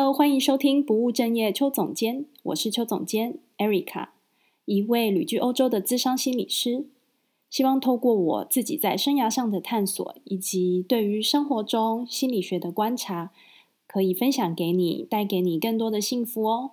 [0.00, 4.08] Hello，欢迎收听不务正业邱总监，我是邱总监 Erica，
[4.64, 6.86] 一位旅居欧洲的资商心理师。
[7.50, 13.30] 希望透过我自己在生涯上的探索，以及对于生活中心理学的观察，
[13.86, 16.70] 可以分享给你，带给你更多的幸福哦。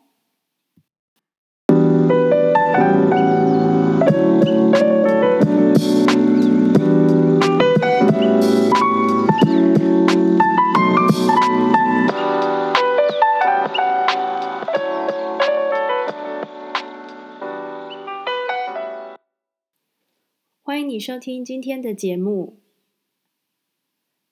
[20.99, 22.57] 收听今天的节目。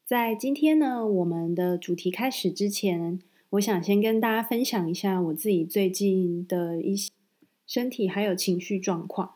[0.06, 3.20] 在今天呢，我们的主题开始之前，
[3.52, 7.12] 我想先跟大家分享一下我自己最近的一些
[7.66, 9.36] 身体还有情绪状况。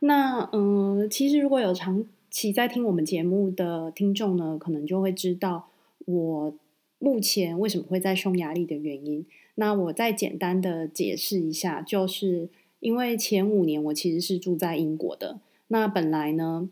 [0.00, 5.70] 那嗯、其实如果有长期在听我们节目的听众呢，可能就会知道
[6.04, 6.54] 我
[6.98, 9.24] 目前为什么会在匈牙利的原因。
[9.54, 15.40] 那我再简单的解释一下，就是因为前五年我其实是住在英国的。
[15.68, 16.68] 那本来呢，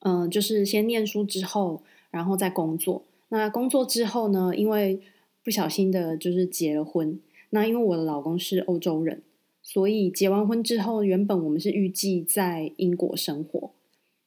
[0.00, 3.04] 嗯、就是先念书之后，然后再工作。
[3.30, 5.00] 那工作之后呢，因为
[5.42, 7.18] 不小心的，就是结了婚。
[7.50, 9.22] 那因为我的老公是欧洲人，
[9.62, 13.70] 所以结完婚之后，原本我们是预计在英国生活。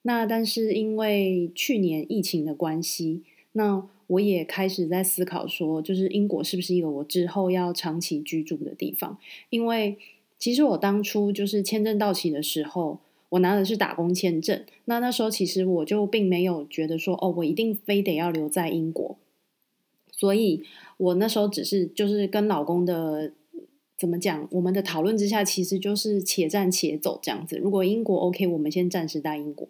[0.01, 9.17] 那但是因为去年疫情的关系，那我也开始在思考说，就是英国是不是一个我之后要长期居住的地方？
[9.49, 9.97] 因为
[10.39, 12.99] 其实我当初就是签证到期的时候。
[13.29, 19.17] 我拿的是打工签证，那那时候其实我就并没有觉得说，哦，我一定非得要留在英国，
[20.11, 20.63] 所以
[20.97, 23.33] 我那时候只是就是跟老公的
[23.97, 27.57] 怎么讲，我们的讨论之下，其实就是且战且走这样子。
[27.57, 29.67] 如果英国 OK，我们先暂时待英国。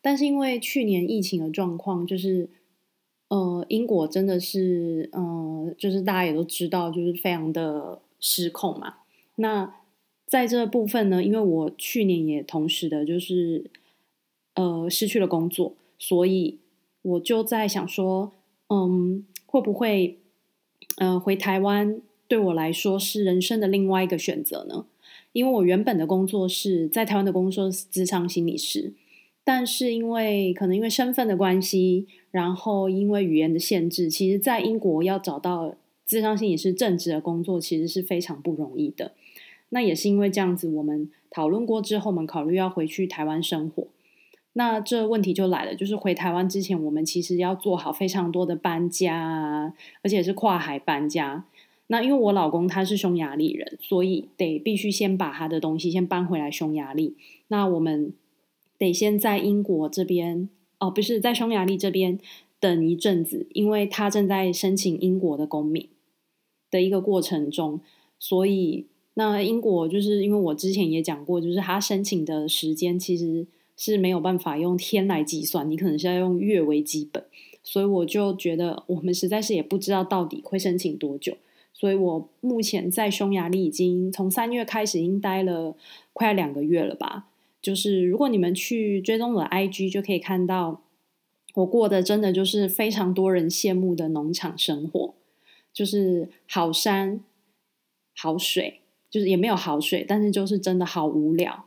[0.00, 2.48] 但是因为去年疫情的状况，就是
[3.28, 8.94] 呃，英国真的是呃，就是大家也都知道，就是非常的失控嘛。
[9.34, 9.74] 那
[10.26, 13.70] 在这部分呢，因为我去年也同时的，就是
[14.54, 16.58] 呃失去了工作，所以
[17.02, 18.32] 我就在想说，
[18.68, 20.18] 嗯，会不会
[20.96, 24.86] 呃回台湾对我来说是人生的另外一个选择呢？
[25.32, 28.94] 因为我原本的工作是在台湾的工作是咨商心理师，
[29.44, 35.76] 但是因为可能因为身份的关系，然后因为语言的限制，其实在英国要找到
[36.08, 39.12] 咨商心理师正职的工作，其实是非常不容易的。
[39.70, 43.88] 那也是因为这样子，我们讨论过之后，我们考虑要回去台湾生活。
[44.52, 51.44] 那这问题就来了，就是回台湾之前，我们其实要做好非常多的搬家啊，而且是跨海搬家。
[51.88, 57.16] 那因为我老公他是匈牙利人，所以得必须先把他的东西先搬回来匈牙利。
[57.48, 58.14] 那我们
[58.78, 60.48] 得先在英国这边，
[60.78, 62.18] 哦，不是在匈牙利这边
[62.58, 65.88] 等一阵子，因为他正在申请英国的公民
[66.70, 67.80] 的一个过程中，
[68.18, 68.86] 所以。
[69.18, 77.24] 那英国就是因为我之前也讲过，就是他申请的时间其实是没有办法用天来计算，你可能是要用月为基本，
[77.62, 81.34] 所以我就觉得我们实在是也不知道到底会申请多久，
[81.72, 85.74] 所以我目前在匈牙利已经从三月开始已经待了
[86.12, 87.28] 快两个月了吧。
[87.62, 90.82] 就是如果你们去追踪我的 IG，就可以看到
[91.54, 95.14] 我过的真的就是非常多人羡慕的农场生活，
[95.72, 97.24] 就是好山
[98.14, 98.82] 好水。
[99.10, 101.66] 就是也没有好水，但是就是真的好无聊。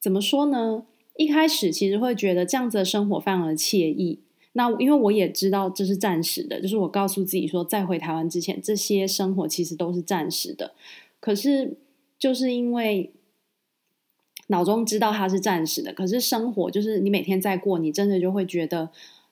[0.00, 0.84] 怎么说呢？
[1.16, 4.20] 一开始其实会觉得这样子的生活非常的惬意。
[4.52, 10.74] 那因为我也知道这是暂时的，就是我告诉自己说，在回台湾之前，这些生活其实都是暂时的。
[11.20, 11.76] 可是
[12.18, 13.12] 就是因为
[14.48, 18.90] 脑中知道它是暂时的，可是生活就是你每天在过，你真的就会觉得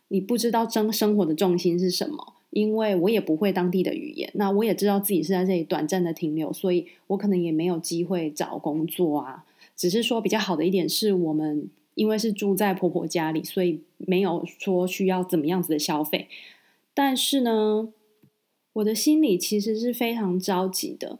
[0.09, 2.35] 你不知道生生活的重心是什么。
[2.51, 9.45] 因为我也不会当地的语言，那我也知道自己是在这里短暂的停留，所以我可能也没有机会找工作啊。
[9.77, 16.29] 只是说比较好的一点是我们因为是住在婆婆家里，所以没有说需要怎么样子的消费。
[16.95, 17.93] 但是呢，
[18.75, 21.19] 我的心里其实是非常着急的。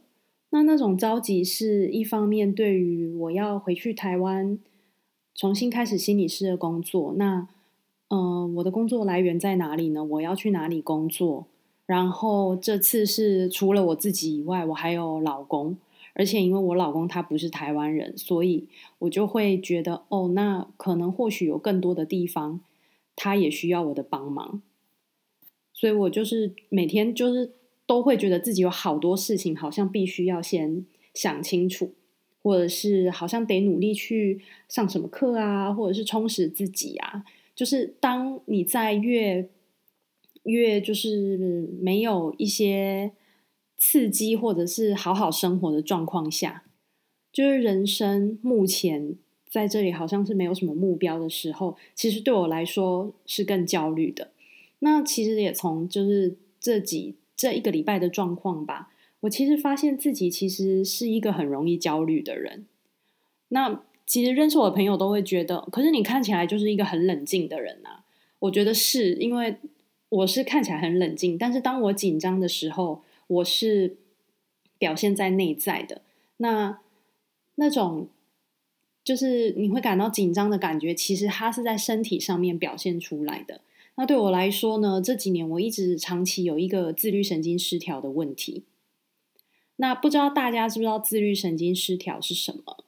[0.49, 4.57] 那那种着急是一方面，对于我要回去台湾
[5.35, 7.47] 重新开始心理师的工作，那。
[8.09, 10.03] 嗯、我的工作来源在哪里呢？
[10.03, 11.47] 我要去哪里工作？
[11.85, 15.77] 然后这次是除了我自己以外，我还有老公，
[16.13, 18.67] 而且因为我老公他不是台湾人，所以
[18.99, 22.59] 我就会觉得，哦，那可能或许有更多的地方，
[23.15, 24.61] 他也需要我的帮忙。
[25.73, 27.53] 所以我就是每天就是
[27.85, 31.93] 都会觉得自己有好多事情，好像必须要先想清楚，
[32.41, 37.23] 或者是好像得努力去上什么课啊，或者是充实自己啊。
[37.57, 39.49] 就是当你在越
[40.43, 43.13] 越就是没有一些
[43.77, 46.65] 刺激或者是好好生活的状况下，
[47.33, 49.15] 就是人生目前
[49.49, 54.29] 在这里好像是没有什么目标的时候，其实对我来说是更焦虑的。
[54.79, 62.67] 那其实也从就是这几这一个礼拜的状况吧，我其实发现自己其实是一个很容易焦虑的人。
[63.47, 68.05] 那其实认识我的朋友都会觉得，可是你看起来就是一个很冷静的人啊。
[68.39, 69.57] 我觉得是因为
[70.09, 73.97] 我是看起来很冷静，但是当我紧张的时候，我是
[74.77, 76.01] 表现在内在的。
[76.37, 76.79] 那
[77.55, 78.07] 那种
[79.03, 83.61] 就是你会感到紧张的感觉，其实它是在身体上面表现出来的。
[83.95, 88.63] 那对我来说呢，这几年我一直长期有一个自律神经失调的问题。
[89.77, 92.85] 那不知道大家知不知道自律神经失调是什么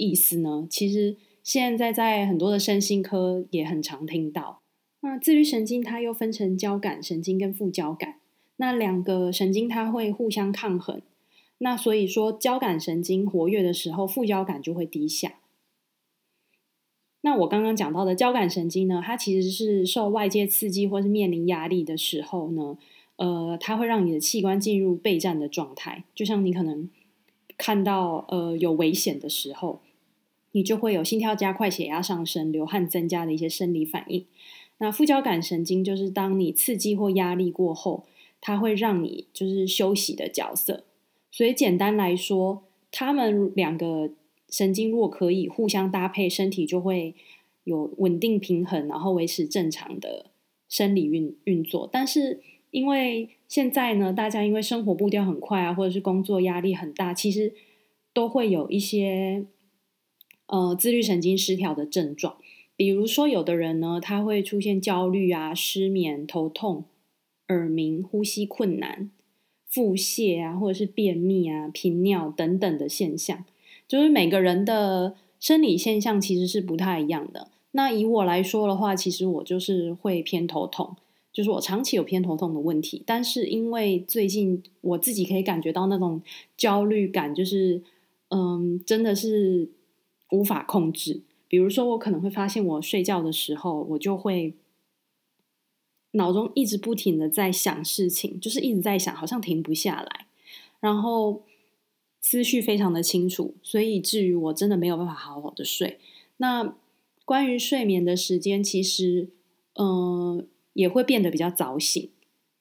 [0.00, 0.66] 意思呢？
[0.70, 4.62] 其实现在在很多的身心科也很常听到。
[5.02, 8.20] 那自律神经它又分成交感神经跟副交感，
[8.56, 11.00] 那两个神经它会互相抗衡。
[11.58, 15.34] 那所以说，交感神经活跃的时候，副交感就会低下。
[17.22, 22.78] 那我刚刚讲到的交感神经呢，它其实是受外界刺激或是面临压力的时候呢，
[23.16, 26.04] 呃，它会让你的器官进入备战的状态。
[26.14, 26.88] 就像你可能
[27.58, 29.82] 看到呃有危险的时候，
[30.52, 34.26] 你就会有心跳加快、血压上升、流汗增加的一些生理反应。
[34.78, 38.06] 那副交感神经就是当你刺激或压力过后，
[38.40, 40.84] 它会让你就是休息的角色。
[41.30, 44.10] 所以简单来说，他们两个。
[44.52, 47.14] 神经若可以互相搭配，身体就会
[47.62, 50.26] 有稳定平衡，然后维持正常的
[50.68, 51.88] 生理运运作。
[51.92, 52.40] 但是
[52.72, 57.54] 因为现在呢，大家因为生活步调很快啊，或者是工作压力很大，其实
[58.12, 59.46] 都会有一些
[60.50, 62.36] 呃自律神经失调的症状。
[62.76, 66.84] 比如说，有的人呢，他会出现焦虑啊、失眠、头痛、
[67.48, 69.10] 耳鸣、呼吸困难、
[69.66, 73.44] 腹泻啊，或者是便秘啊、频尿等等的现象。
[73.86, 77.48] 就是每个人的生理现象其实是不太一样的。
[77.72, 80.96] 那以我来说的话，其实我就是会偏头痛，
[81.32, 83.02] 就是我长期有偏头痛的问题。
[83.04, 86.22] 但是因为最近我自己可以感觉到那种
[86.56, 87.82] 焦虑感，就是
[88.30, 89.68] 嗯，真的是
[90.32, 91.22] 无法控制。
[91.48, 94.54] 比如说，我可能会发现我睡觉的时候，我就会
[96.12, 100.26] 脑中一直不停的在想事情，就是一直在想，好像停不下来，
[100.80, 101.42] 然后。
[102.22, 105.98] 思绪非常的清楚，所以以至于我真的没有办法好好的睡。
[106.36, 106.76] 那
[107.24, 109.30] 关于睡眠的时间，其实
[109.76, 112.10] 嗯、也会变得比较早醒，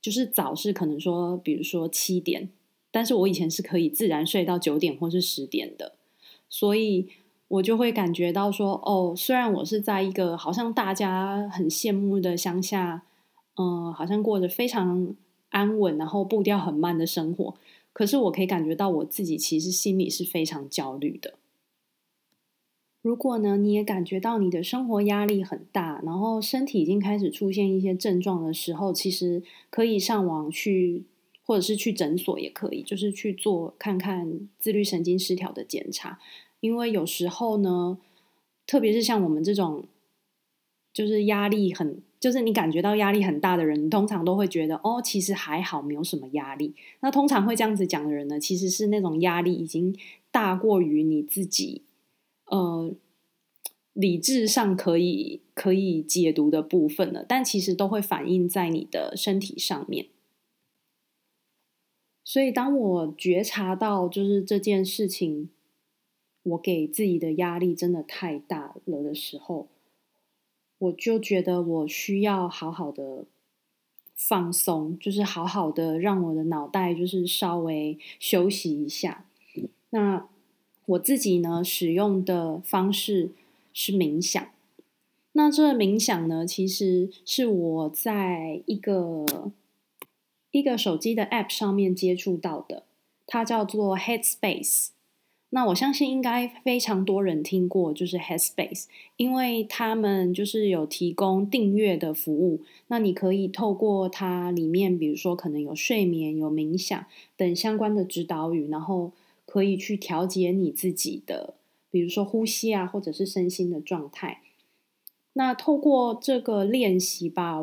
[0.02, 2.50] 就是早是可能说，比如说七点，
[2.90, 5.98] 但是我以前是可以自然睡到九点或是十点的，
[6.48, 7.10] 所以
[7.50, 13.04] 我就会感觉到说，哦，虽然我是在一个好像大家很羡慕的乡下，
[13.56, 15.16] 嗯、好像过着非常
[15.50, 17.56] 安稳，然后步调很慢的生活。
[17.92, 21.34] 可是我可以感觉到我自己其实心里是非常焦虑的。
[23.02, 29.42] 如果呢，你也感觉到你的生活压力很大，然后身体已经开始出现一些症状的时候，其实
[29.72, 31.06] 可以上网去，
[31.44, 36.20] 或者是去诊所也可以，就是去做看看自律神经失调的检查。
[36.60, 37.98] 因为有时候呢，
[38.66, 39.86] 特别是像我们这种，
[40.94, 42.02] 就是压力很。
[42.20, 46.76] 就是你感觉到压力很大的人，通常都会觉得哦，其实还好，没有什么压力。
[47.00, 49.98] 那通常会这样子讲的人呢，其实是那种压力已经
[50.30, 51.84] 大过于你自己，
[52.48, 52.94] 呃，
[53.94, 57.24] 理智上可以可以解读的部分了。
[57.26, 60.08] 但其实都会反映在你的身体上面。
[62.26, 65.50] 所以当我觉察到就是这件事情，
[66.44, 69.68] 我给自己的压力真的太大了的时候。
[70.78, 73.26] 我就觉得我需要好好的
[74.16, 79.26] 放松，就是好好的让我的脑袋就是稍微休息一下。
[79.90, 80.30] 那
[80.86, 83.32] 我自己呢，使用的方式
[83.74, 84.50] 是冥想。
[85.34, 89.26] 那这个冥想呢，其实是我在一个
[90.52, 92.84] 一个手机的 App 上面接触到的，
[93.28, 94.90] 它叫做 Headspace。
[95.52, 98.86] 那我相信应该非常多人听过，就是 Headspace，
[99.18, 102.62] 因为他们就是有提供订阅的服务。
[102.88, 107.04] 那你可以透过它里面，比如说可能有睡眠、有冥想
[107.36, 109.12] 等相关的指导语，然后
[109.48, 111.56] 可以去调节你自己的，
[111.90, 114.42] 比如说呼吸啊，或者是身心的状态。
[115.34, 117.60] 那透过这个练习吧，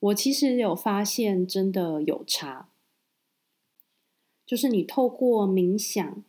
[0.00, 2.68] 我其实有发现真的有差，
[4.46, 6.24] 就是你透过冥想。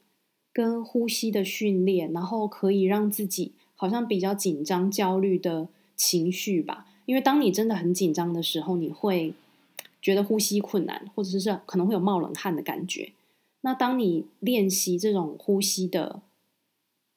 [0.57, 6.87] 跟呼吸的训练，然后可以让自己好像比较紧张、焦虑的情绪吧。
[7.05, 9.35] 因为当你真的很紧张的时候，你会
[10.01, 13.11] 觉得呼吸困难，或者是可能会有冒冷汗的感觉。
[13.61, 16.23] 那当你练习这种呼吸的，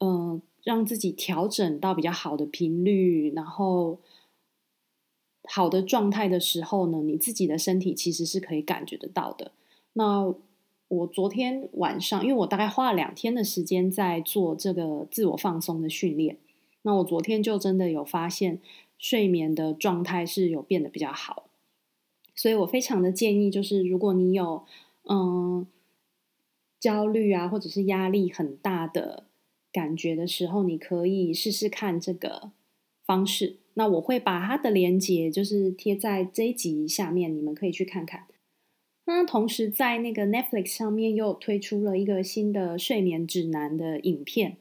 [0.00, 3.96] 呃，让自己调整到比较好的频率，然后
[5.44, 9.52] 好的状态的时候呢，你自己的身体其实是可以感觉得到的。
[9.94, 10.34] 那
[10.90, 16.36] 我昨天晚上，因为我大概花了两天的时间在做这个自我放松的训练，
[16.82, 18.60] 那我昨天就真的有发现
[18.98, 21.44] 睡眠的状态是有变得比较好，
[22.34, 24.64] 所以我非常的建议，就是如果你有
[25.08, 25.64] 嗯
[26.80, 29.26] 焦虑啊，或者是压力很大的
[29.70, 32.50] 感觉的时候，你可以试试看这个
[33.06, 33.58] 方式。
[33.74, 38.26] 那我会把它的连接就是贴在这一集下面，你们可以去看看。
[39.12, 44.56] 那同时，在那个 Netflix 上面又推出了一个新的睡眠指南的影片。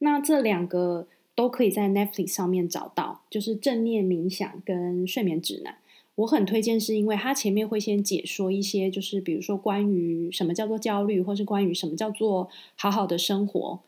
[0.00, 1.06] 那这两个
[1.36, 5.76] 都可以在 Netflix 上面找到，就是正念冥想跟睡眠指南。
[6.16, 13.80] 我很推荐，是因为它前面会先解说一些，就是比如说关于什么叫做焦虑，或是关于什么叫做好好的生活，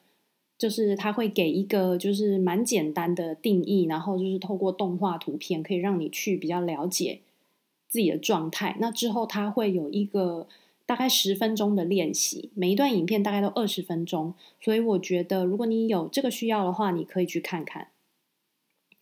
[0.56, 7.18] 就是它会给一个就是蛮简单的定义，然后就是透过动画图片，可以让你去比较了解。
[7.94, 10.48] 自己的状态，那之后他会有一个
[10.84, 17.86] 大概十分钟的练习，每一段影片大概都二十分钟，所以我觉得如果你有这个需要的话，你可以去看看。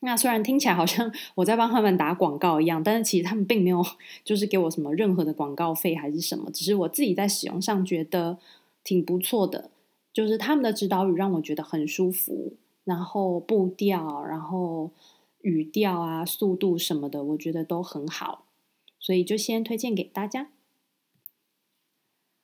[0.00, 3.82] 那虽然听起来好像 我在帮他们打广告一样，但是其实他们并没有
[4.22, 8.36] 就是给我什么任何的广告费还是什么，只是我自己在使用上觉得
[8.84, 9.70] 挺不错的，
[10.12, 12.52] 就是他们的指导语让我觉得很舒服，
[12.84, 14.90] 然后步调，然后
[15.40, 18.44] 语调啊、速度什么的，我觉得都很好。
[19.02, 20.50] 所以就先推荐给大家。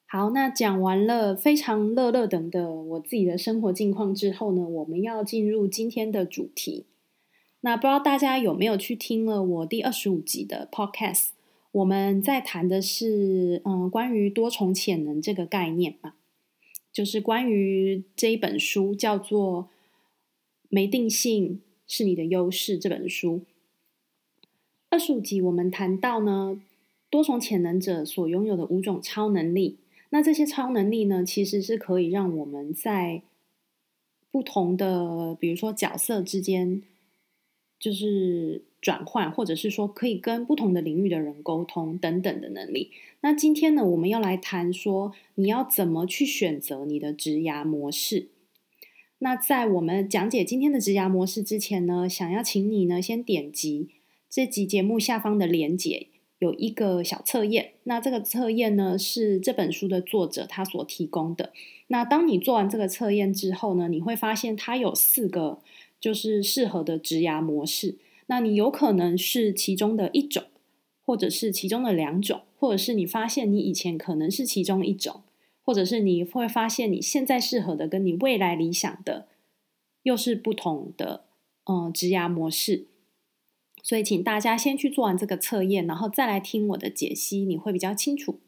[0.04, 6.86] 好，那讲完了非常乐乐等的我自己的生活近况之后呢，我们要进入今天的主题。
[7.60, 11.28] 那不知道大家有没有去听了我第二十五集的 Podcast？
[11.72, 16.14] 我们在谈的是嗯，关于多重潜能这个概念嘛，
[16.90, 19.64] 就是关于这一本书叫做
[20.70, 23.44] 《没定性是你的优势》这本书。
[24.90, 26.60] 二十五集，我们谈到呢，
[27.10, 29.76] 多重潜能者所拥有的五种超能力。
[30.10, 33.20] 那这些超能力呢，其实是可以让我们在
[34.30, 36.82] 不同的，比如说角色之间，
[37.78, 42.90] 就是转换，或者是说可以跟不同的领域的人沟通等等的能力。
[43.20, 48.28] 那今天呢，我们要来谈说，你要怎么去选择你的职涯模式。
[49.18, 53.90] 那在我们讲解今天的职涯模式之前呢，想要请你呢，先点击。
[54.30, 56.08] 这集节目下方的连结
[56.38, 61.52] 有一个小测验，那这个测验呢，是这本书的作者他所提供的。
[61.86, 65.60] 那当你做完这个测验之后呢，你会发现它有四个
[65.98, 67.96] 就是适合的植牙模式。
[68.26, 70.44] 那你有可能是其中的一种，
[71.02, 75.22] 或者是其中的两种，或者是你发现你以前可能是其中一种，
[75.64, 79.26] 或者是你会发现你现在适合的跟你未来理想的
[80.02, 81.24] 又是不同的
[81.64, 82.84] 嗯植牙模式。
[83.88, 88.38] 所以，请大家先去做完这个测验，然后再来听我的解析，你会比较清楚。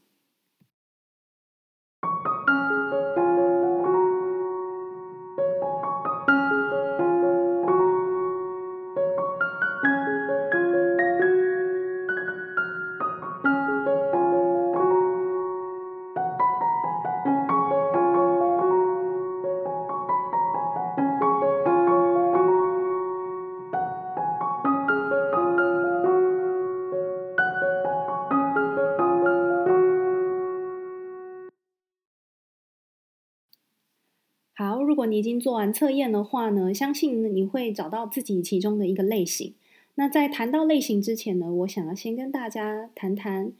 [35.11, 39.55] 你已经做完测验的话呢，相信你会找到自己其中的一个类型。
[39.97, 43.52] 那在谈到类型之前呢，我想要先跟大家谈谈，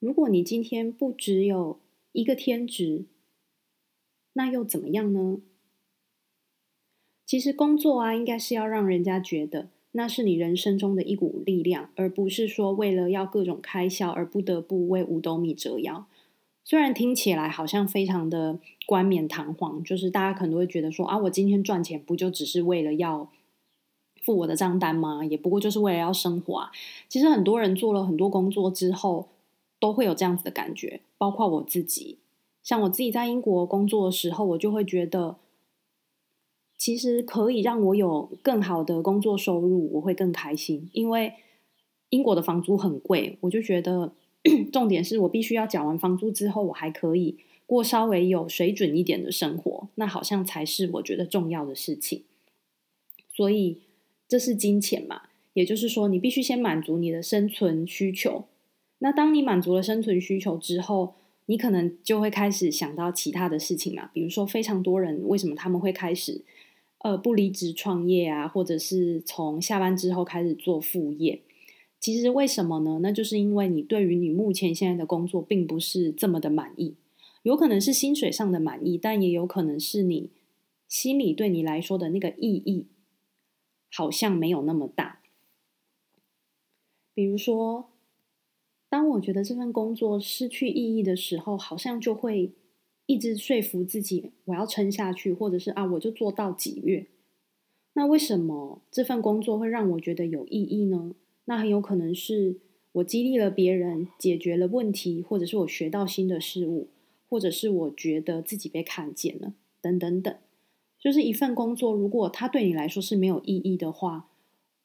[0.00, 1.78] 如果你今天不只有
[2.12, 3.04] 一个天职，
[4.32, 5.38] 那又怎么样呢？
[7.26, 16.06] 其实工作啊，应该是要让人家觉得那是你人生中的一股力量，而不是说为了要各种开销而不得不为五斗米折腰。
[16.68, 23.30] 虽然听起来好像非常的冠冕堂皇，就是大家可能都会觉得说啊，我今天赚钱不就只是为了要
[24.20, 25.24] 付我的账单吗？
[25.24, 26.70] 也不过就是为了要生活啊。
[27.08, 29.28] 其实很多人做了很多工作之后，
[29.80, 32.18] 都会有这样子的感觉，包括我自己。
[32.62, 35.36] 像我自己在英国工作的时候，我就会觉得，
[36.76, 40.90] 其实可以让我有更好的工作收入，我会更开心。
[40.92, 41.32] 因为
[42.10, 44.12] 英国的房租很贵，我就觉得。
[44.72, 47.36] 重点是我必须要缴完房租之后，我还可以
[47.66, 52.22] 过稍微有水准一点的生活，那好像才是我觉得重要的事情。
[53.34, 53.78] 所以
[54.26, 55.22] 这是金钱嘛，
[55.54, 58.44] 也就是说，你必须先满足你的生存需求，
[58.98, 61.14] 那当你满足了生存需求之后，
[61.46, 66.42] 你可能就会开始想到其他的事情嘛，比如说非常多人为什么他们会开始
[66.98, 71.40] 呃不离职创业啊，或者是从下班之后开始做副业。
[72.00, 73.00] 其实为什么呢？
[73.02, 76.96] 那就是因为你对于你目前现在的工作并不是这么的满意，
[77.42, 80.30] 有可能是薪水上的满意，但也有可能是你
[80.86, 82.86] 心里对你来说的那个意义
[83.90, 85.20] 好像没有那么大。
[87.14, 87.90] 比如说。
[88.90, 92.54] 当我觉得这份工作失去意义的时候，好像就会
[93.04, 97.06] 一直说服自己，我要撑下去，或者是啊，我就做到几月。
[97.92, 101.14] 那为什么这份工作会让我觉得有意义呢？
[101.48, 102.56] 那很有可能是
[102.92, 106.88] 我激励了别人，解决了问题，或者是我学到新的事物，
[107.26, 110.36] 或者是我觉得自己被看见了，等等等。
[111.00, 114.28] 就是一份工作，如果它对你来说是没有意义的话，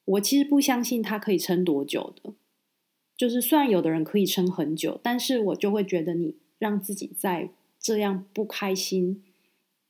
[0.05, 2.33] 我其实不相信它可以撑多久的。
[3.17, 9.21] 就是虽然有的人可以撑很久，但是我就会觉得你让自己在这样不开心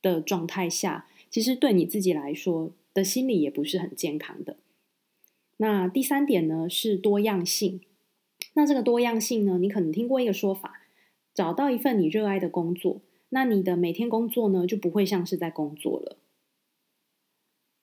[0.02, 4.56] 的状态下，其实对你自己来说的心理也不是很健康的。
[5.56, 7.80] 那第三点呢，是多样性。
[8.54, 10.80] 那这个多样性呢，你可能听过一个说法，
[11.32, 16.18] 找到一份你热爱的工作，那你的每天工作呢，就不会像是在工作了。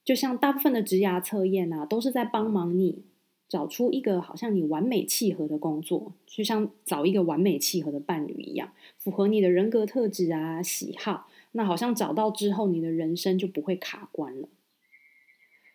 [0.03, 3.05] 就像大部分的职涯测验啊，都是在帮忙你。
[3.47, 11.27] 找出一个好像你完美契合的工作，就像找一个完美契合的伴侣一样，符合你的人格特质啊、喜好。
[11.51, 14.47] 那好像找到之后，你的人生就不会卡关了。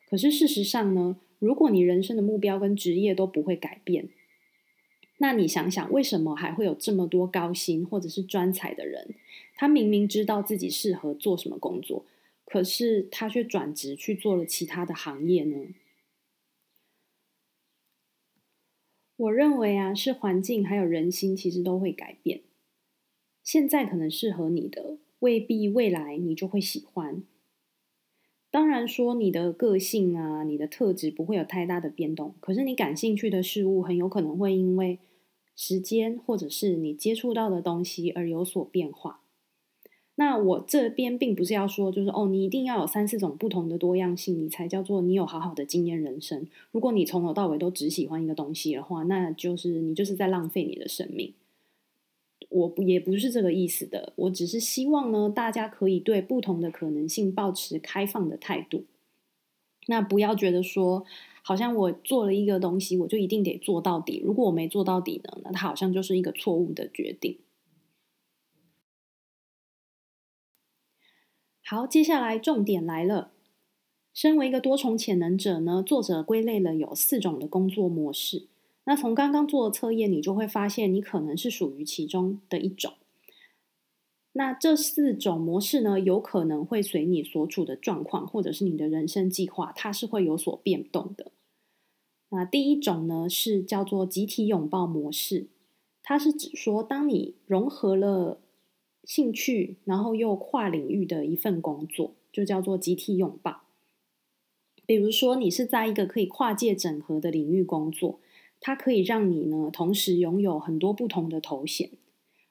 [0.08, 4.08] 可是事实上呢，如果你人生的目标跟职业都不会改变，
[5.18, 9.14] 那你想想，为什么还会有这么多高薪或者是专才的人？
[9.54, 12.04] 他明明知道自己适合做什么工作，
[12.44, 15.68] 可是他却转职去做了其他的行业呢？
[19.16, 22.40] 我认为啊，是环境还有人心，其实都会改变。
[23.44, 27.22] 现在可能适合你的，未必未来你就会喜欢。
[28.56, 34.98] 当然说你的个性啊，你的特质不会有太大的变动，可是你感兴趣的事物，很有可能会因为
[35.54, 39.20] 时间或者是你接触到的东西而有所变化。
[40.14, 46.46] 那我这边并不是要说，就是哦，你一定要有三四种不同的多样性，你才叫做你有好好的经验人生。
[46.72, 51.34] 如果你从头到尾都只喜欢一个东西的话，那就是你就是在浪费你的生命。
[52.56, 58.84] 我也不是这个意思的，我只是希望呢，大家可以对不同的可能性保持开放的态度。
[59.88, 61.04] 那不要觉得说，
[61.42, 64.20] 好像我做了一个东西，我就一定得做到底。
[64.24, 67.38] 如果我没做到底呢，那它好像就是一个错误的决定。
[71.62, 73.32] 好，接下来重点来了。
[74.12, 78.46] 身为一个多重潜能者呢，作者归类了有四种的工作模式。
[78.86, 82.94] 那从刚刚做的测验，你就会发现你可能是属于其中的一种。
[84.32, 91.32] 那这四种模式呢，有可能会随你所处的状况，或者是你的人生计划，它是会有所变动的。
[92.30, 95.48] 那第一种呢，是叫做集体拥抱模式，
[96.02, 98.40] 它是指说，当你融合了。
[99.08, 103.60] 兴趣，然后又跨领域的一份工作，就叫做集体拥抱。
[104.84, 108.18] 比如说，你是在一个可以跨界整合的领域工作，
[108.60, 111.90] 它可以让你呢同时拥有很多不同的头衔，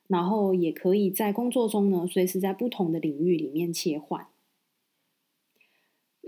[0.07, 4.27] 然后也可以在工作中呢随时在不同的领域里面切换。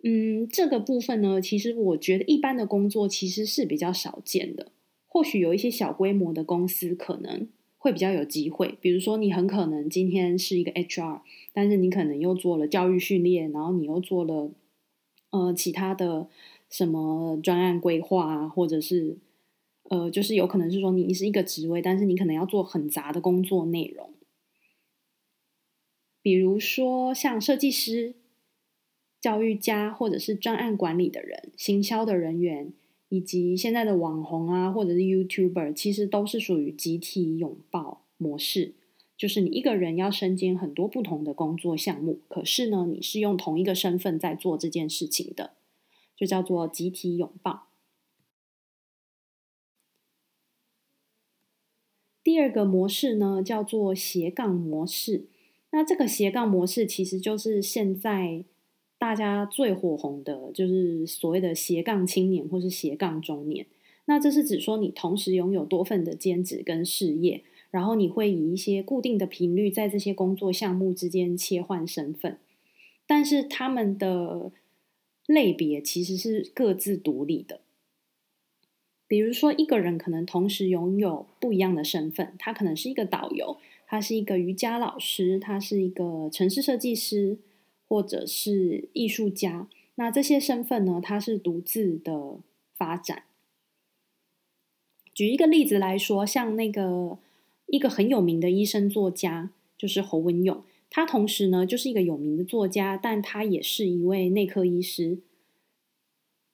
[0.04, 4.72] 嗯，这个部分呢，其实我觉得一般的工作其实是比较少见的，
[5.08, 7.48] 或许有一些小规模的公司可能。
[7.80, 11.22] 会比较有机会，比如说你很可能今天是一个 HR，
[11.54, 14.52] 但是你可能又做了教育训练，然后你又做了
[15.30, 16.28] 呃其他的
[16.70, 19.18] 什么专案规划啊，或者是
[19.90, 24.14] 呃就是有可能是说你是一个职位，但是你可能要做很杂的工作内容，
[26.22, 28.16] 比如说像设计师、
[29.20, 32.74] 教育家，或者是专案管理的人、行销的人员。
[33.10, 38.74] 以及现在的网红啊，或者是 YouTuber，其实都是属于集体拥抱模式，
[39.16, 45.52] 就是你一个人要身兼很多不同的工作项目，可是呢，你是用同一个身份在做这件事情的，
[46.18, 47.67] 就叫做集体拥抱。
[52.38, 55.26] 第二个模式呢，叫做斜杠模式。
[55.72, 58.44] 那这个斜杠模式其实就是现在。
[59.00, 63.68] 大家最火红的就是所谓的斜杠青年或是斜杠中年。
[64.06, 72.38] 那这是指说你同时拥有多份的兼职跟事业，然后你会以一些固定的频率在这些工作项目之间切换身份，
[73.06, 74.52] 但是他们的
[75.28, 77.62] 类别其实是各自独立的。
[79.08, 87.38] 比如说，一个人可能同时拥有不一样的身份，他可能是一个导游，他是一个瑜伽老师，他是一个城市设计师，
[87.88, 89.70] 或者是艺术家。
[89.96, 92.38] 那这些身份呢，他是独自的
[92.76, 93.24] 发展。
[95.14, 97.18] 举一个例子来说，像那个
[97.68, 105.20] 一个很有名的医生作家，就是侯文勇，他同时呢就是一个有名的作家，但他也是一位内科医师。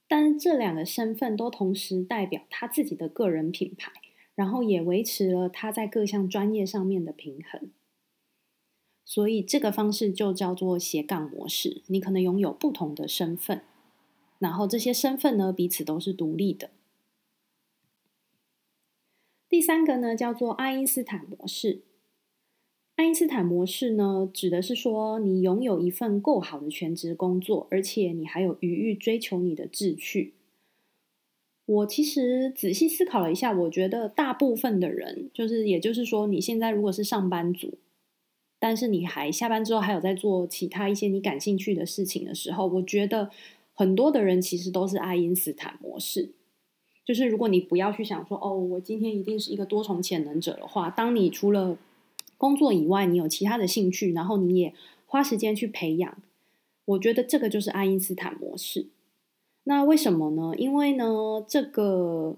[0.07, 3.91] 但这两个身份都同时代表他自己的个人品牌，
[4.35, 7.71] 然后也维持了他在各项专业上面的平衡。
[9.05, 11.81] 所以这个方式就叫做斜杠模式。
[11.87, 13.63] 你可能拥有不同的身份，
[14.39, 16.69] 然后这些身份呢彼此都是独立的。
[19.49, 21.81] 第三个呢叫做爱因斯坦模式。
[22.95, 30.33] 爱因斯坦模式呢，指的是说你拥有一份够好的全职工作，而且你还有余欲追求你的志趣。
[31.65, 37.79] 我其实仔细思考了一下，我觉得大部分的人，就是也就是说，你现在如果是上班族，
[38.59, 43.31] 但是你还下班之后还有在做其他一些你感兴趣的事情的时候，我觉得
[43.73, 46.33] 很多的人其实都是爱因斯坦模式。
[47.05, 51.77] 就是如果你不要去想说，哦，我今天一定是一个多重潜能者的话，当你除了
[52.43, 54.73] 工作以外，你有其他的兴趣，然后你也
[55.05, 56.17] 花时间去培养。
[56.83, 58.87] 我觉得这个就是爱因斯坦模式。
[59.63, 60.51] 那为什么呢？
[60.57, 61.05] 因为呢，
[61.47, 62.35] 这个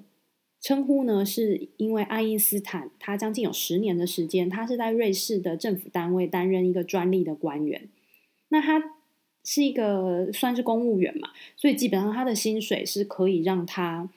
[0.61, 7.89] 称呼呢，是因为爱因斯坦他将近有十年的时间，他是在瑞士的政府单位担任一个专利的官员。
[8.49, 8.91] 那他
[9.43, 14.07] 是一个算是公务员嘛，所以基本上他的薪水是可以让他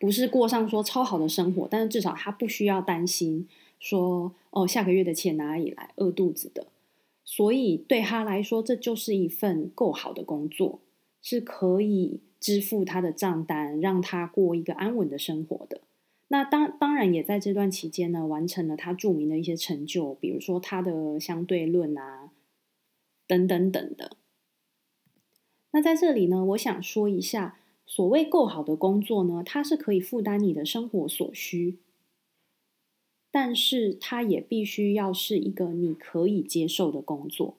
[0.00, 3.46] 不是过上说超好的生活，但是至少他不需要担心。
[3.84, 5.92] 说哦，下个月的钱哪里来？
[5.96, 6.68] 饿肚子的，
[7.22, 10.80] 所以对他来说，这就是一份够好的工作，
[11.20, 15.82] 是可以支付他的账单，让他过一个安稳的生活的。
[16.28, 22.30] 那当当然也在这段期间呢，完成了他著名的一些成就，比如说他的相对论啊，
[23.26, 24.16] 等等等的。
[25.72, 31.80] 那在这里呢，我想说一下，所谓够好的工作呢，它是可以负担你的生活所需。
[33.36, 37.56] 但是它也必须要是一个你可以接受的工作，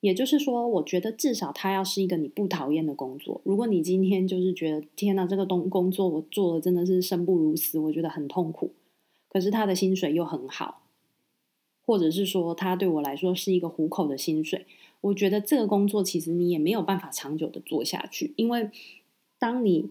[0.00, 3.42] 也就是说，我觉得至少它要是一个你不讨厌的工作。
[3.44, 8.70] 如果你今天就是觉得天哪，这个东工作我做的真的是生不如死，我觉得很痛苦，
[9.28, 10.80] 可是他的薪水又很好，
[11.84, 14.64] 或者是说他对我来说是一个糊口的薪水，
[15.02, 18.70] 我觉得这个工作其实你也没有办法长久的做下去，因为
[19.38, 19.90] 当你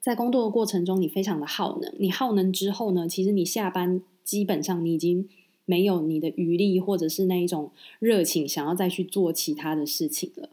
[0.00, 4.00] 在工作的过程中，你非常的耗能，你耗能之后呢，其实你下班。
[4.24, 5.28] 基本上你已经
[5.66, 10.50] 没有你的余力，或者是那一种热情，想要再去做其他的事情了。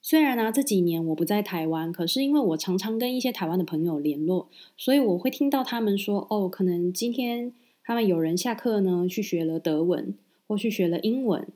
[0.00, 10.14] 虽然呢、这几年我不在台湾，可是因为我常常跟一些台湾的朋友联络，所以我会听到他们说：“哦，可能今天他们有人下课呢，去学了德文，
[10.46, 11.48] 或去学了英文，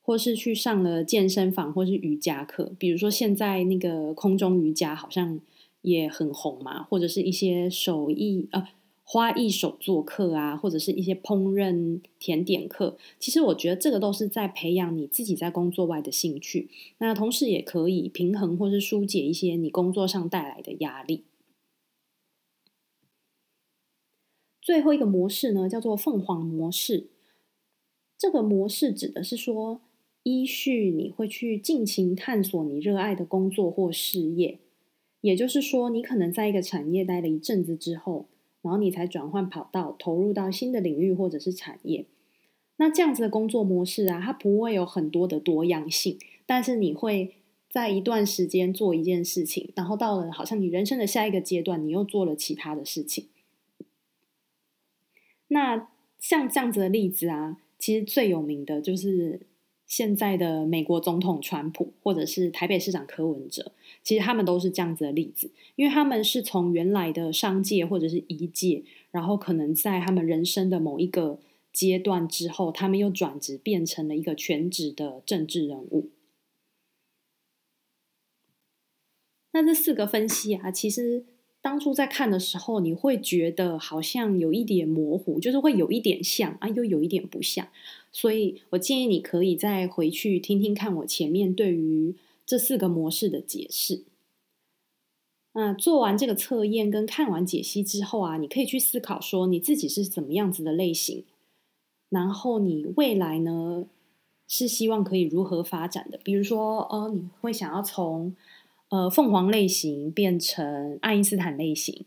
[0.00, 2.72] 或是去上了健身房，或是瑜伽课。
[2.78, 5.38] 比如说现在那个空中瑜伽好像
[5.82, 8.70] 也很红嘛，或者是一些手艺啊。”
[9.08, 16.68] 花艺手作课啊，或者是一些烹饪甜点课，其实我觉得这个都是在培养你自己在工作外的兴趣。
[16.98, 21.22] 那同时也可以平衡或是疏解一些你工作上带来的压力。
[24.60, 27.06] 最后一个模式呢，叫做凤凰模式。
[28.18, 29.80] 这个模式指的是说，
[30.24, 34.58] 依序你会去尽情探索你热爱的工作或事业，
[35.20, 38.26] 也就是说，你可能在一个产业待了一阵子之后。
[38.66, 42.04] 然后你才转换跑道，投入到新的领域或者是产业。
[42.76, 47.36] 那这样子的工作模式啊，它不会有很多的多样性，但是你会
[47.70, 53.28] 在一段时间做一件事情，然后到了好像你人生的下一个阶段，你又做了其他的事情。
[55.48, 59.40] 那像这样子的例子啊，其实最有名的就是。
[59.86, 63.72] 现在的美国总统川普，或者是台北市长柯文哲，
[64.02, 71.38] 其实他们都是这样子的例子，因为他们是从原来的商界或者是医界，然后可能在他们人生的某一个
[71.72, 76.10] 阶段之后，他们又转职变成了一个全职的政治人物。
[79.52, 81.24] 那这四个分析啊，其实
[81.66, 87.66] 当初在看的时候，你会觉得好像有一点模糊，就是会有一点像啊，又有一点不像。
[88.12, 92.14] 所以我建议你可以再回去听听看我前面对于
[92.46, 94.04] 这四个模式的解释。
[95.54, 101.24] 那做完这个测验跟看完解析之后啊，你可以去思考说你自己是怎么样子的类型，
[102.10, 103.86] 然后你未来呢
[104.46, 106.20] 是希望可以如何发展的？
[106.22, 108.36] 比如说，呃，你会想要从
[108.88, 112.04] 呃凤凰类型变成爱因斯坦类型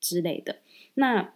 [0.00, 0.58] 之类的。
[0.94, 1.32] 那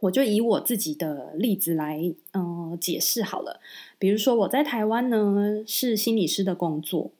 [0.00, 3.60] 我就以我自己的例子来嗯、解释好了。
[3.98, 7.12] 比如说我在台湾呢是心理师的工作，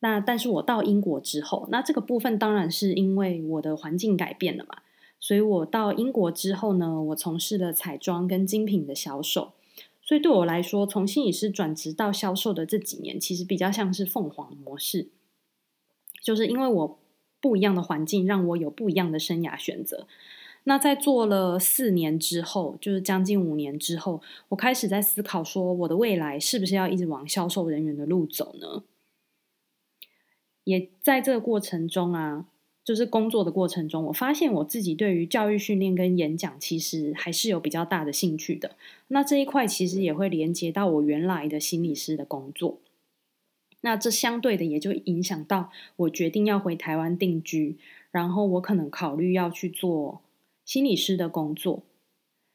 [0.00, 4.78] 那但是我到英国之后，那这个部分当然是因为我的环境改变了嘛。
[5.18, 9.52] 所以我到英国之后呢，我从事了彩妆跟精品的销售。
[10.02, 15.08] 所以对我来说，从心理师转职到销售的这几年，其实比较像是凤凰模式，
[16.26, 16.98] 就是因为我
[17.40, 20.08] 不一样的环境，让我有不一样的生涯选择。
[20.64, 28.82] 那在做了四年之后，就是将近五年之后，我开始在思考说，我的未来是不是要一直往销售人员的路走呢？
[30.64, 32.46] 也在这个过程中啊。
[32.84, 38.76] 就是工作的过程中，我发现我自己对于教育训练跟演讲，其实还是有比较大的兴趣的。
[39.08, 42.78] 那这一块其实也会连接到我原来的心理师的工作。
[43.80, 47.76] 那这相对的也就影响到我决定要回台湾定居，
[48.10, 50.22] 然后我可能考虑要去做
[50.64, 51.82] 心理师的工作。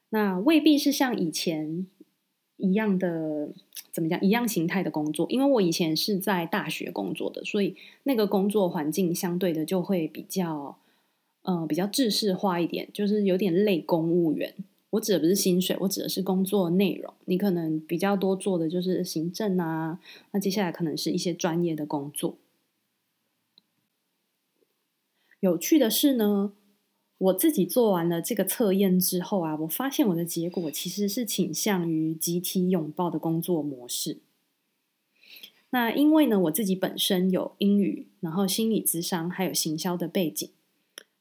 [0.10, 1.88] 那未必是像以前。
[2.64, 3.50] 一样的
[3.92, 4.22] 怎么讲？
[4.22, 10.78] 一样形态的工作，因为我以前是在大学工作的，所以那个工作环境相对的就会比较，
[11.42, 14.54] 呃，比较制式化一点，就是有点类公务员。
[14.92, 17.14] 我指的不是薪水，我指的是工作内容。
[17.26, 20.00] 你可能比较多做的就是行政啊，
[20.32, 22.38] 那接下来可能是一些专业的工作。
[25.42, 26.54] 有趣的是呢。
[27.22, 34.18] 我自己做完了这个测验之后啊，我发现我的结果其实是倾向于集体拥抱的工作模式。
[35.70, 40.50] 那因为呢，我自己本身有英语，然后心理咨商还有行销的背景，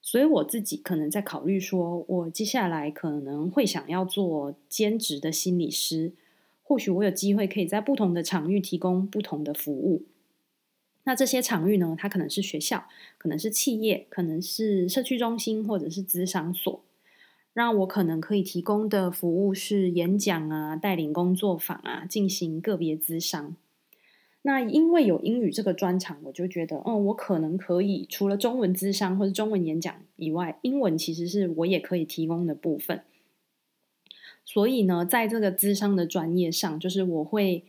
[0.03, 6.13] 所以我自己可能在考虑说，我接下来可能会想要做兼职的心理师，
[6.63, 10.03] 或许我有机会可以在不同的场域提供不同的服务。
[11.05, 12.87] 那这些场域呢，它可能是学校，
[13.19, 16.81] 可能是企业，可能是社区中心，或者是咨商所。
[17.53, 23.57] 让我可能可以提供的服务是演讲啊，带领工作坊啊，进行个别咨商。
[24.43, 33.03] 那因为有英语这个专长，我就觉得，嗯，我可能可以除了中文智商或者中文演讲以外，英文其实是我也可以提供的部分。
[34.45, 37.65] 所以呢，在这个智商的专业上，就是我会。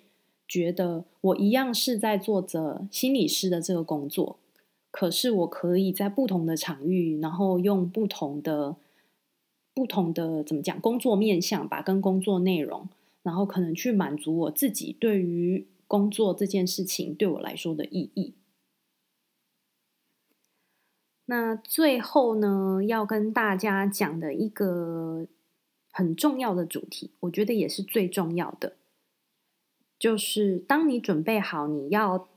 [0.48, 4.38] 觉得我一样是在做着心理师的这个工作，
[4.92, 8.76] 可是我可以在不同的场域，然后用不同的、
[9.74, 12.90] 不同的怎么讲工作面向吧，跟工作内容，
[13.24, 18.34] 然后可能去满足我自己对于工作这件事情对我来说的意义。
[21.26, 25.28] 那最后呢，要跟大家讲的一个
[25.92, 28.78] 很重要的主题，我觉得也是最重要的。
[30.00, 32.30] 就是当你准备好你要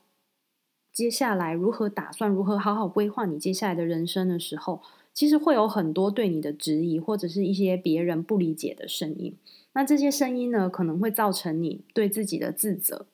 [0.93, 9.37] 接下来如何打算，如何好好规划你接下来的人生的时候，其实会有很多对你的质疑，或者是一些别人不理解的声音。
[9.75, 13.07] 那这些声音呢，可能会造成你对自己的自责，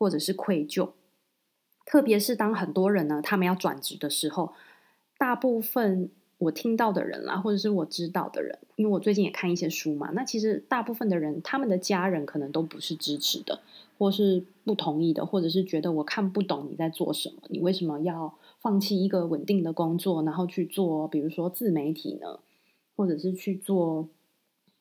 [0.00, 0.88] 或者是愧疚。
[1.84, 4.52] 特别是当很多人呢，他们要转职的时候，
[5.18, 13.60] 大部分我听到的人啦，或者是我知道的人，因为我最近也看一些书嘛，那其实大部分的人，他们的家人可能都不是支持的。
[13.98, 22.38] 或是不同意的，或者是觉得我看不懂你在做什么，你为什么要放弃一个稳定的工作，然后去做，比如说自媒体呢？
[22.96, 24.08] 或者是去做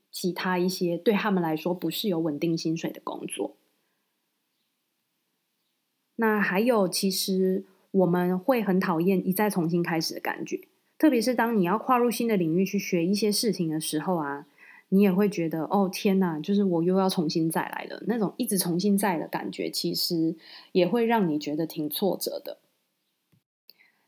[0.10, 3.58] 其他一些对他们来说不是有稳定薪水的工作？
[6.19, 10.62] 那还有，其实我们会很讨厌一再重新开始的感觉，
[10.97, 14.45] 特别是当你要跨入新的领域去学一些事情的时候啊。
[14.91, 20.36] 你也会觉得哦，天哪，就是我又要重新再来了，那种一直重新再的感觉，其实
[20.71, 22.58] 也会让你觉得挺挫折的。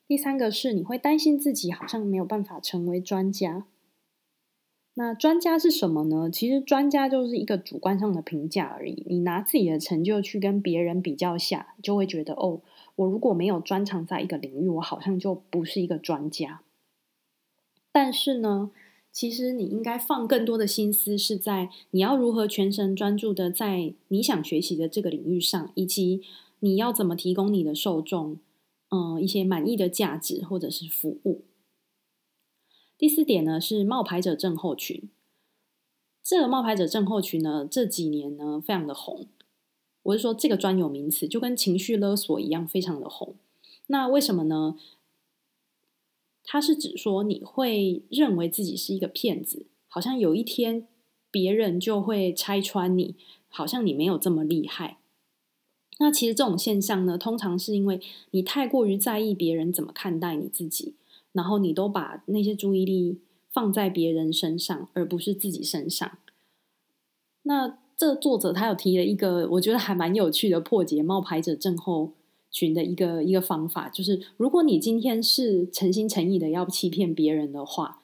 [0.07, 3.67] 第三个是你会担心自己好像没有办法成为专家。
[5.03, 6.29] 那专家是什么呢？
[6.29, 9.03] 其实专家就是一个主观上的评价而已。
[9.07, 12.61] 你拿自己的成就去跟别人比较下，就会觉得哦，
[12.95, 16.61] 我如果没有专长在一个领域，我好像就不是一个专家。
[17.91, 18.69] 但是呢，
[19.11, 26.21] 其实你应该放更多的心思是在你要如何全神专注的在你想学习的这个领域上，以及
[26.59, 28.37] 你要怎么提供你的受众，
[28.91, 31.41] 嗯，一些满意的价值或者是服务。
[33.01, 35.09] 第四点呢是冒牌者症候群，
[36.21, 39.25] 这个冒牌者症候群呢这几年呢非常的红，
[40.03, 43.33] 我是说这个专有名词就跟情绪勒索一样非常的红。
[43.87, 44.75] 那为什么呢？
[46.43, 50.87] 他是指说，你会认为自己是一个骗子，好像有一天
[51.31, 53.15] 别人就会拆穿你，
[53.49, 54.99] 好像你没有这么厉害。
[55.97, 60.93] 那其实这种现象呢，通常是因为你太过于在意别人怎么看待你自己，
[61.33, 66.17] 然后你都把那些注意力放在别人身上，而不是自己身上。
[67.43, 72.13] 那这作者他有提了一个我觉得还蛮有趣的破解冒牌者症候
[72.49, 78.01] 群的一个一个方法，就是如果你今天是诚心诚意的要欺骗别人的话，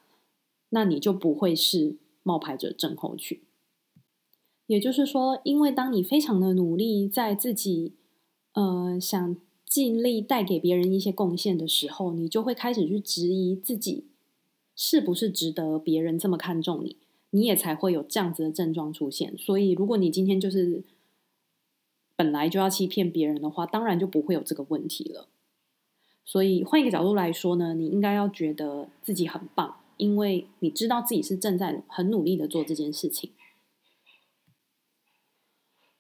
[0.70, 3.40] 那你就不会是冒牌者症候群。
[4.68, 7.94] 也就是说，因为当你非常的努力，在自己
[8.54, 14.06] 呃想尽力带给别人一些贡献的时候，你就会开始去质疑自己
[14.76, 16.96] 是不是值得别人这么看重你，
[17.32, 19.38] 你也才会有这样子的症状出现。
[19.38, 20.84] 所以，如果你今天就是
[22.16, 25.28] 本来就要欺骗别人的话，当然就不会有这个问题了。
[26.24, 33.32] 所以，换一个角度来说呢，你应该要觉得自己很棒，因为你知道自己是正在很努力的做这件事情。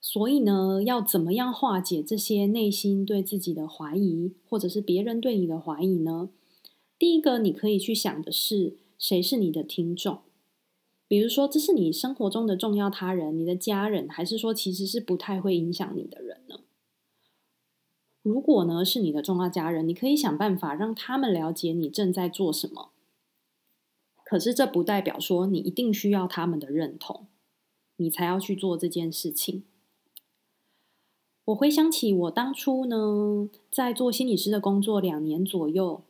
[0.09, 6.29] 所以呢，要怎么样化解这些内心对自己的怀疑，或者是别人对你的怀疑呢？
[6.97, 10.19] 第一个，你可以去想的是，谁是你的听众？
[11.09, 16.61] 比如说，这是你生活中的重要他人，你的家人，还是说其实是不太会影响你的人呢？
[18.21, 22.91] 如果呢，是你的重要家人，你可以想办法让他们了解你正在做什么。
[24.23, 27.27] 可是这不代表说你一定需要他们的认同，
[27.97, 29.63] 你才要去做这件事情。
[31.47, 36.01] 我回想起我当初呢，在做心理师的工作两年左右，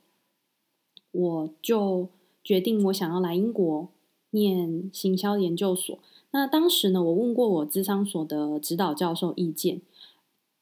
[1.12, 2.10] 我就
[2.43, 3.89] 决定我想要来英国
[4.32, 6.00] 念行销研究所。
[6.32, 9.82] 那当时呢，我问过我咨商所的指导教授意见。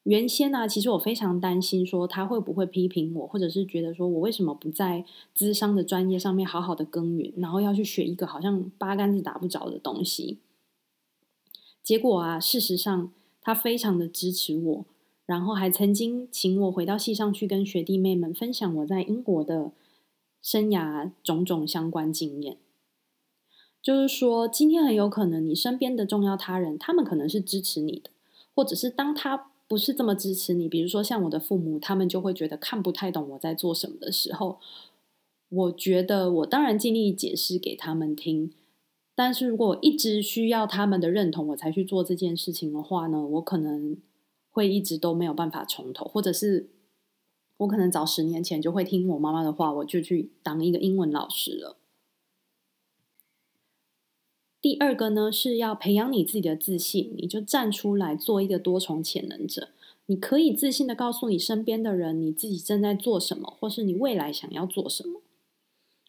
[0.02, 10.36] 原先呢，其实我非常担心说他会不会批评我，或者是觉得说我为什么不在咨商的专业上面好好的耕耘，然后要去学一个好像八竿子打不着的东西。
[11.82, 13.10] 结果啊，事实上。
[13.46, 14.84] 他非常的支持我，
[15.24, 19.70] 然后还曾经请我回到戏上去跟学弟妹们分享我在英国的
[20.42, 22.56] 生涯种种相关经验。
[23.80, 28.10] 就是说，今天很有可能你身边的重要他人，他们可能是支持你的，
[28.52, 34.58] 或者是当他不是这么支持你，比如说像我的父母，他们就会觉得看不太懂我在做什么的时候，
[35.50, 38.50] 我觉得我当然尽力解释给他们听。
[39.16, 43.96] 但是如果一直需要他们的认同，我才去做这件事情的话呢，我可能
[44.50, 46.68] 会一直都没有办法从头，或者是
[47.56, 51.78] 我可能早十年前就会听我妈妈的话，我就去当一个英文老师了。
[54.60, 59.70] 第二个呢，是要培养你自己的自信，你就站出来做一个多重潜能者，
[60.04, 65.22] 你可以自信的告诉你身边的人，你自己正在做什么，或是你未来想要做什么，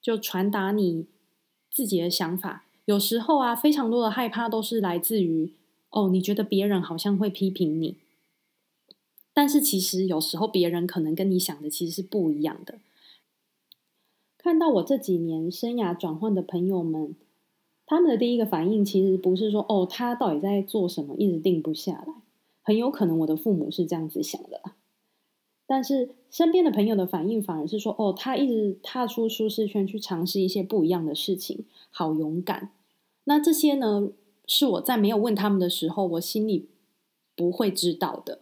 [0.01, 1.07] 就传达你
[1.71, 2.65] 自己的想法。
[2.87, 5.51] 有时候啊，非常多的害怕都是来自于
[5.89, 7.97] 哦，你觉得别人好像会批评你，
[9.33, 12.79] 但是其实有时候别人可能跟你想的其实是不一样的。
[14.37, 17.13] 看到我这几年生涯转换的朋友们，
[17.85, 22.13] 他们的第一个反应其实不是说哦，他到底在做什么，一直定不下来。
[22.61, 24.61] 很有可能我的父母是这样子想的，
[25.65, 32.71] 但是身边的朋友的反应反而是说哦，他一直踏出舒适圈去尝试一些不一样的事情，好勇敢。
[33.29, 34.09] 那这些呢，
[34.45, 36.69] 是我在没有问他们的时候，我心里
[37.35, 38.39] 不会知道的。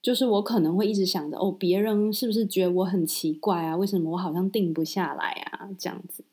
[0.00, 3.76] 就是我可能会一直想着，哦，别人是不是觉得我很奇怪啊？
[3.76, 5.70] 为什么我好像定不下来啊？
[5.76, 6.24] 这样子。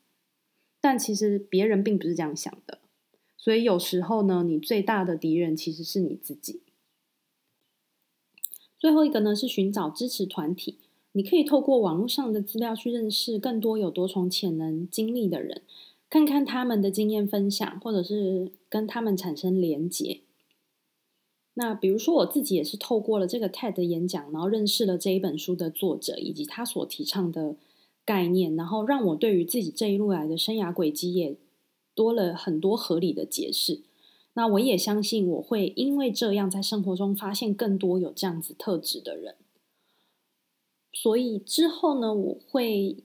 [0.80, 2.78] 但其实别人并不是这样想的。
[3.36, 6.62] 所以有时候呢，你最大的敌人其实是你自己。
[8.78, 10.78] 最后一个呢，是寻找支持团体。
[11.12, 15.62] 你可以透过网络上的资料去认识更多有多重潜能经历的人。
[16.10, 20.22] 看看他们的经验分享，或者是跟他们产生连结。
[21.52, 27.56] 那比如说我自己也是透过了这个 TED 演讲，然后认识了这一本书的作者以及他所提倡的
[28.06, 31.36] 概念，然后让我对于自己这一路来的生涯轨迹也
[31.94, 33.82] 多了很多合理的解释。
[34.32, 39.34] 那我也相信我会因为这样在生活中发现更多有这样子特质的人。
[40.92, 43.04] 所以之后呢，我会。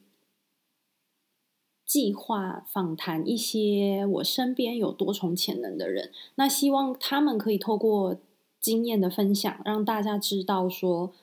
[1.93, 8.17] 计划访谈一些我身边有多重潜能的人，那希望他们可以透过
[8.59, 11.13] 经验的分享，让大家知道说，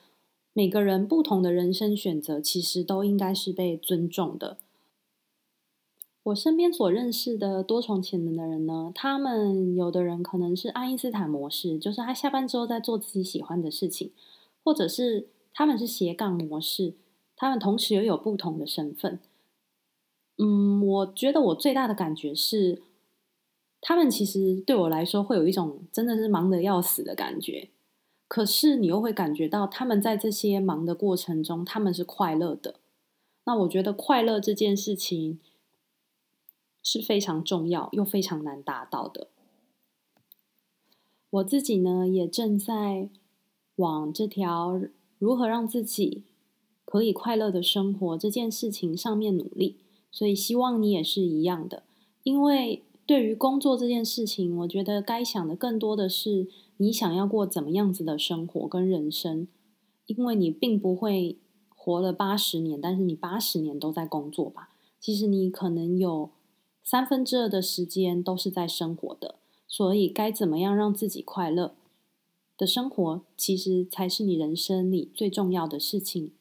[0.53, 4.59] 每个人不同的人生选择其实都应该是被尊重的。
[6.23, 14.13] 我身边所认识的多重潜能的人呢，他们有的人可能是爱因斯坦模式，就是他下班之后在做自己喜欢的事情，
[14.63, 16.93] 或者是他们是斜杠模式，
[17.35, 19.19] 他们同时又有不同的身份。
[20.43, 22.81] 嗯，我觉得我最大的感觉是，
[23.79, 27.69] 他们其实对我来说会有一种真的是忙得要死的感觉。
[28.27, 32.75] 可是你又会感觉到他们在这些忙的过程中，他们是快乐的。
[33.43, 35.39] 那我觉得快乐这件事情
[36.81, 39.27] 是非常重要又非常难达到的。
[41.29, 43.09] 我自己呢，也正在
[43.75, 44.81] 往这条
[45.19, 46.23] 如何让自己
[46.83, 49.77] 可以快乐的生活这件事情上面努力，
[50.11, 51.83] 所以希望你也是一样的。
[52.23, 56.47] 因为对于工作这件事情，我觉得该想的更多的是
[56.77, 59.47] 你想要过怎么样子的生活跟人生，
[60.05, 61.39] 因为你并不会
[61.69, 64.69] 活了八十年，但是你八十年都在工作吧？
[64.99, 66.29] 其实你可能有
[66.83, 69.35] 三分之二的时间都是在生活的。
[69.67, 71.75] 所以，该怎么样让自己快乐
[72.57, 76.33] 的生活，其实才是你人生里最重要的事情。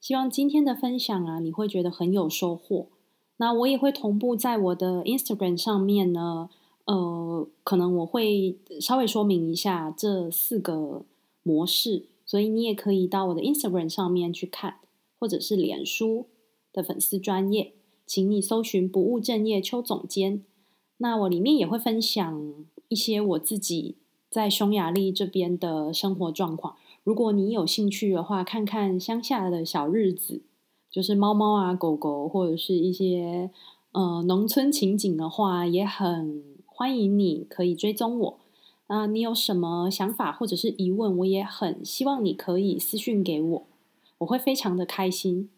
[0.00, 2.88] 希望今天的分享啊，你会觉得很有收获。
[3.36, 6.50] 那我也会同步在我的 Instagram 上面呢，
[6.84, 11.04] 呃，可能我会稍微说明一下这四个
[11.42, 14.76] 模式，所以你也可以到我的 Instagram 上面去看，
[15.18, 16.26] 或者是脸书
[16.72, 17.72] 的粉丝专页，
[18.06, 20.44] 请你搜寻不务正业邱总监。
[20.98, 22.54] 那我里面也会分享
[22.88, 23.96] 一些我自己
[24.30, 26.76] 在匈牙利这边的生活状况。
[27.02, 30.42] 如果你有兴趣的话，看看乡下的小日子，
[30.90, 33.50] 就是猫猫啊、狗狗，或者是一些
[33.92, 38.38] 呃农村情景的话，也很欢迎你可以追踪我。
[38.86, 43.66] 啊，你有什么想法或者是疑问，我也很希望你可以私讯给我，
[44.18, 45.48] 我会非常的开心。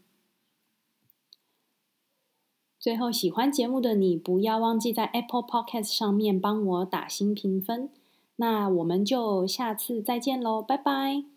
[2.79, 7.89] 最后，喜欢节目的你，不要忘记在 Apple Podcast 上面帮我打新评分。
[8.37, 11.32] 那我们就下次再见喽，拜拜。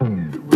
[0.00, 0.47] 嗯。